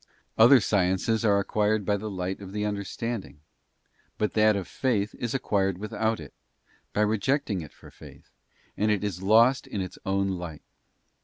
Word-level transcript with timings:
Other 0.35 0.59
sciences 0.59 1.23
are 1.23 1.37
acquired 1.37 1.85
by 1.85 1.95
the 1.95 2.09
light 2.09 2.39
of 2.39 2.53
the 2.53 2.65
understanding, 2.65 3.39
but 4.17 4.33
that 4.33 4.55
of 4.55 4.67
faith 4.67 5.13
is 5.19 5.35
acquired 5.35 5.77
without 5.77 6.19
it, 6.19 6.33
by 6.91 7.01
rejecting 7.01 7.61
it 7.61 7.71
for 7.71 7.91
faith, 7.91 8.31
and 8.75 8.89
it 8.89 9.03
is 9.03 9.21
lost 9.21 9.67
in 9.67 9.79
its 9.79 9.99
own 10.03 10.29
light. 10.29 10.63